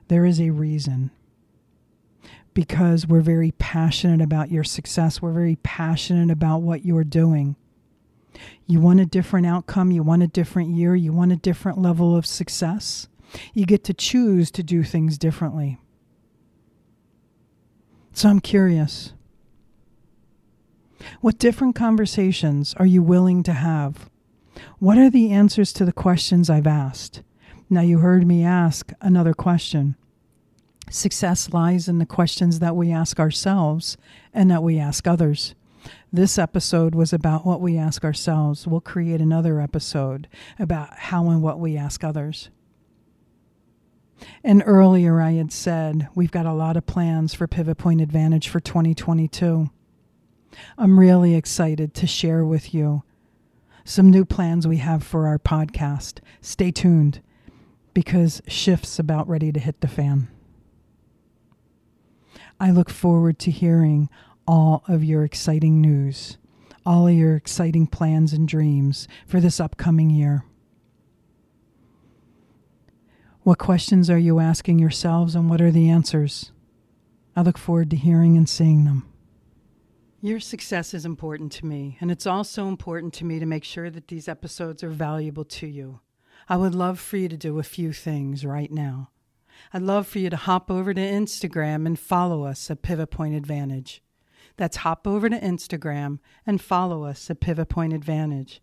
There 0.09 0.25
is 0.25 0.41
a 0.41 0.49
reason. 0.49 1.11
Because 2.53 3.07
we're 3.07 3.21
very 3.21 3.51
passionate 3.51 4.21
about 4.21 4.51
your 4.51 4.63
success, 4.63 5.21
we're 5.21 5.31
very 5.31 5.57
passionate 5.63 6.31
about 6.31 6.61
what 6.61 6.85
you're 6.85 7.03
doing. 7.03 7.55
You 8.65 8.79
want 8.79 8.99
a 8.99 9.05
different 9.05 9.47
outcome, 9.47 9.91
you 9.91 10.03
want 10.03 10.23
a 10.23 10.27
different 10.27 10.69
year, 10.69 10.95
you 10.95 11.11
want 11.11 11.31
a 11.31 11.37
different 11.37 11.77
level 11.77 12.15
of 12.15 12.25
success. 12.25 13.07
You 13.53 13.65
get 13.65 13.83
to 13.85 13.93
choose 13.93 14.51
to 14.51 14.63
do 14.63 14.83
things 14.83 15.17
differently. 15.17 15.77
So 18.13 18.29
I'm 18.29 18.39
curious. 18.39 19.13
What 21.21 21.37
different 21.37 21.75
conversations 21.75 22.73
are 22.77 22.85
you 22.85 23.01
willing 23.01 23.43
to 23.43 23.53
have? 23.53 24.09
What 24.79 24.97
are 24.97 25.09
the 25.09 25.31
answers 25.31 25.71
to 25.73 25.85
the 25.85 25.93
questions 25.93 26.49
I've 26.49 26.67
asked? 26.67 27.23
Now, 27.69 27.81
you 27.81 27.99
heard 27.99 28.25
me 28.25 28.43
ask 28.43 28.91
another 28.99 29.33
question. 29.33 29.95
Success 30.89 31.53
lies 31.53 31.87
in 31.87 31.99
the 31.99 32.05
questions 32.05 32.59
that 32.59 32.75
we 32.75 32.91
ask 32.91 33.19
ourselves 33.19 33.97
and 34.33 34.49
that 34.49 34.63
we 34.63 34.79
ask 34.79 35.07
others. 35.07 35.55
This 36.11 36.37
episode 36.37 36.95
was 36.95 37.13
about 37.13 37.45
what 37.45 37.61
we 37.61 37.77
ask 37.77 38.03
ourselves. 38.03 38.67
We'll 38.67 38.81
create 38.81 39.21
another 39.21 39.61
episode 39.61 40.27
about 40.57 40.93
how 40.97 41.29
and 41.29 41.41
what 41.41 41.59
we 41.59 41.77
ask 41.77 42.03
others. 42.03 42.49
And 44.43 44.63
earlier, 44.65 45.21
I 45.21 45.33
had 45.33 45.51
said 45.51 46.09
we've 46.15 46.31
got 46.31 46.45
a 46.45 46.53
lot 46.53 46.75
of 46.75 46.85
plans 46.85 47.33
for 47.33 47.47
Pivot 47.47 47.77
Point 47.77 48.01
Advantage 48.01 48.49
for 48.49 48.59
2022. 48.59 49.69
I'm 50.77 50.99
really 50.99 51.35
excited 51.35 51.93
to 51.93 52.07
share 52.07 52.43
with 52.43 52.73
you 52.73 53.03
some 53.85 54.09
new 54.09 54.25
plans 54.25 54.67
we 54.67 54.77
have 54.77 55.03
for 55.03 55.27
our 55.27 55.39
podcast. 55.39 56.19
Stay 56.41 56.71
tuned 56.71 57.21
because 57.93 58.41
shift's 58.47 58.99
about 58.99 59.27
ready 59.27 59.51
to 59.51 59.59
hit 59.59 59.81
the 59.81 59.87
fan. 59.87 60.27
I 62.59 62.71
look 62.71 62.89
forward 62.89 63.39
to 63.39 63.51
hearing 63.51 64.09
all 64.47 64.83
of 64.87 65.03
your 65.03 65.23
exciting 65.23 65.79
news, 65.79 66.37
all 66.85 67.07
of 67.07 67.13
your 67.13 67.35
exciting 67.35 67.87
plans 67.87 68.33
and 68.33 68.47
dreams 68.47 69.07
for 69.25 69.39
this 69.39 69.59
upcoming 69.59 70.09
year. 70.09 70.43
What 73.43 73.59
questions 73.59 74.09
are 74.09 74.17
you 74.17 74.39
asking 74.39 74.79
yourselves 74.79 75.35
and 75.35 75.49
what 75.49 75.61
are 75.61 75.71
the 75.71 75.89
answers? 75.89 76.51
I 77.35 77.41
look 77.41 77.57
forward 77.57 77.89
to 77.91 77.95
hearing 77.95 78.35
and 78.35 78.49
seeing 78.49 78.83
them. 78.83 79.07
Your 80.21 80.41
success 80.41 80.93
is 80.93 81.05
important 81.05 81.53
to 81.53 81.65
me, 81.65 81.97
and 82.01 82.11
it's 82.11 82.27
also 82.27 82.67
important 82.67 83.13
to 83.15 83.25
me 83.25 83.39
to 83.39 83.45
make 83.45 83.63
sure 83.63 83.89
that 83.89 84.09
these 84.09 84.27
episodes 84.27 84.83
are 84.83 84.89
valuable 84.89 85.45
to 85.45 85.65
you. 85.67 86.01
I 86.49 86.57
would 86.57 86.75
love 86.75 86.99
for 86.99 87.15
you 87.15 87.29
to 87.29 87.37
do 87.37 87.57
a 87.57 87.63
few 87.63 87.93
things 87.93 88.45
right 88.45 88.69
now. 88.69 89.11
I'd 89.73 89.81
love 89.81 90.07
for 90.07 90.19
you 90.19 90.29
to 90.29 90.35
hop 90.35 90.69
over 90.69 90.93
to 90.93 91.01
Instagram 91.01 91.85
and 91.85 91.99
follow 91.99 92.43
us 92.45 92.69
at 92.71 92.81
Pivot 92.81 93.11
Point 93.11 93.35
Advantage. 93.35 94.01
That's 94.57 94.77
hop 94.77 95.07
over 95.07 95.29
to 95.29 95.39
Instagram 95.39 96.19
and 96.45 96.61
follow 96.61 97.05
us 97.05 97.29
at 97.29 97.39
Pivot 97.39 97.69
Point 97.69 97.93
Advantage. 97.93 98.61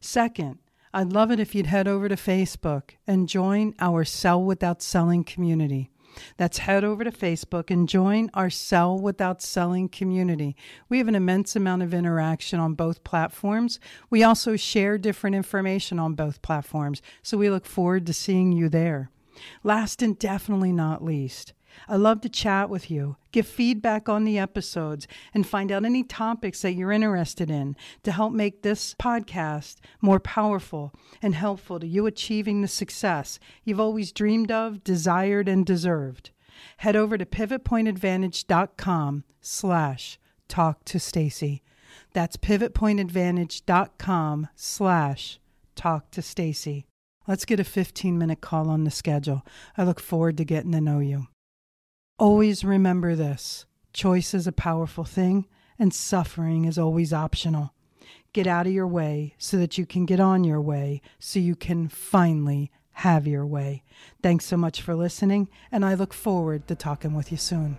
Second, 0.00 0.58
I'd 0.92 1.12
love 1.12 1.30
it 1.30 1.40
if 1.40 1.54
you'd 1.54 1.66
head 1.66 1.88
over 1.88 2.08
to 2.08 2.14
Facebook 2.14 2.90
and 3.06 3.28
join 3.28 3.74
our 3.78 4.04
Sell 4.04 4.42
Without 4.42 4.80
Selling 4.80 5.24
community. 5.24 5.90
That's 6.36 6.58
head 6.58 6.84
over 6.84 7.04
to 7.04 7.10
Facebook 7.10 7.70
and 7.70 7.88
join 7.88 8.30
our 8.34 8.50
Sell 8.50 8.98
Without 8.98 9.42
Selling 9.42 9.88
community. 9.88 10.56
We 10.88 10.98
have 10.98 11.08
an 11.08 11.14
immense 11.14 11.56
amount 11.56 11.82
of 11.82 11.92
interaction 11.92 12.60
on 12.60 12.74
both 12.74 13.04
platforms. 13.04 13.80
We 14.10 14.22
also 14.22 14.56
share 14.56 14.98
different 14.98 15.36
information 15.36 15.98
on 15.98 16.14
both 16.14 16.42
platforms, 16.42 17.02
so 17.22 17.36
we 17.36 17.50
look 17.50 17.66
forward 17.66 18.06
to 18.06 18.12
seeing 18.12 18.52
you 18.52 18.68
there. 18.68 19.10
Last 19.62 20.02
and 20.02 20.18
definitely 20.18 20.72
not 20.72 21.04
least, 21.04 21.52
I 21.88 21.96
love 21.96 22.20
to 22.22 22.28
chat 22.28 22.70
with 22.70 22.90
you, 22.90 23.16
give 23.32 23.46
feedback 23.46 24.08
on 24.08 24.24
the 24.24 24.38
episodes, 24.38 25.06
and 25.32 25.46
find 25.46 25.72
out 25.72 25.84
any 25.84 26.02
topics 26.02 26.62
that 26.62 26.72
you're 26.74 26.90
interested 26.92 27.50
in 27.50 27.76
to 28.04 28.12
help 28.12 28.32
make 28.32 28.62
this 28.62 28.94
podcast 28.94 29.76
more 30.00 30.20
powerful 30.20 30.94
and 31.20 31.34
helpful 31.34 31.80
to 31.80 31.86
you 31.86 32.06
achieving 32.06 32.62
the 32.62 32.68
success 32.68 33.38
you've 33.64 33.80
always 33.80 34.12
dreamed 34.12 34.52
of, 34.52 34.84
desired, 34.84 35.48
and 35.48 35.66
deserved. 35.66 36.30
Head 36.78 36.96
over 36.96 37.18
to 37.18 37.26
pivotpointadvantage.com 37.26 39.24
slash 39.40 40.18
talk 40.48 40.84
to 40.84 41.00
Stacy. 41.00 41.62
That's 42.12 42.36
pivotpointadvantage.com 42.36 44.48
slash 44.54 45.40
talk 45.74 46.10
to 46.12 46.22
Stacy. 46.22 46.86
Let's 47.26 47.44
get 47.44 47.60
a 47.60 47.64
15 47.64 48.18
minute 48.18 48.40
call 48.40 48.68
on 48.68 48.84
the 48.84 48.90
schedule. 48.90 49.42
I 49.76 49.84
look 49.84 50.00
forward 50.00 50.36
to 50.38 50.44
getting 50.44 50.72
to 50.72 50.80
know 50.80 50.98
you. 50.98 51.28
Always 52.18 52.64
remember 52.64 53.14
this 53.14 53.66
choice 53.92 54.34
is 54.34 54.46
a 54.46 54.52
powerful 54.52 55.04
thing, 55.04 55.46
and 55.78 55.94
suffering 55.94 56.64
is 56.64 56.78
always 56.78 57.12
optional. 57.12 57.72
Get 58.32 58.46
out 58.46 58.66
of 58.66 58.72
your 58.72 58.88
way 58.88 59.34
so 59.38 59.56
that 59.56 59.78
you 59.78 59.86
can 59.86 60.04
get 60.04 60.20
on 60.20 60.44
your 60.44 60.60
way, 60.60 61.00
so 61.18 61.38
you 61.38 61.56
can 61.56 61.88
finally 61.88 62.70
have 62.92 63.26
your 63.26 63.46
way. 63.46 63.84
Thanks 64.22 64.44
so 64.44 64.56
much 64.56 64.82
for 64.82 64.94
listening, 64.94 65.48
and 65.72 65.84
I 65.84 65.94
look 65.94 66.12
forward 66.12 66.66
to 66.68 66.74
talking 66.74 67.14
with 67.14 67.30
you 67.30 67.38
soon. 67.38 67.78